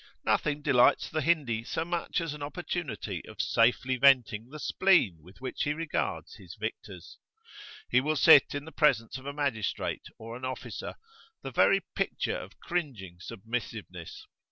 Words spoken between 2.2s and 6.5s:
as an opportunity of safely venting the spleen with which he regards